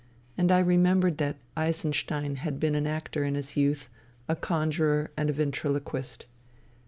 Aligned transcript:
And 0.35 0.51
I 0.51 0.57
remembered 0.57 1.19
that 1.19 1.37
Eisenstein 1.55 2.37
had 2.37 2.59
been 2.59 2.73
an 2.73 2.87
actor 2.87 3.23
in 3.23 3.35
his 3.35 3.55
youth, 3.55 3.87
a 4.27 4.35
conjurer 4.35 5.11
and 5.15 5.29
ventriloquist. 5.29 6.25